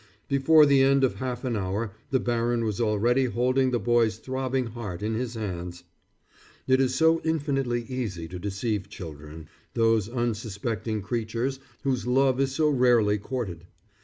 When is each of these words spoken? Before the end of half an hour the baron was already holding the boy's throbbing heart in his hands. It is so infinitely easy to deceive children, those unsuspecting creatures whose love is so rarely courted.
Before 0.27 0.65
the 0.65 0.81
end 0.81 1.03
of 1.03 1.17
half 1.17 1.43
an 1.43 1.55
hour 1.55 1.91
the 2.09 2.19
baron 2.19 2.63
was 2.63 2.81
already 2.81 3.25
holding 3.25 3.69
the 3.69 3.77
boy's 3.79 4.17
throbbing 4.17 4.65
heart 4.65 5.03
in 5.03 5.13
his 5.13 5.35
hands. 5.35 5.83
It 6.65 6.81
is 6.81 6.95
so 6.95 7.21
infinitely 7.23 7.83
easy 7.83 8.27
to 8.29 8.39
deceive 8.39 8.89
children, 8.89 9.47
those 9.75 10.09
unsuspecting 10.09 11.03
creatures 11.03 11.59
whose 11.83 12.07
love 12.07 12.39
is 12.39 12.51
so 12.51 12.67
rarely 12.67 13.19
courted. 13.19 13.67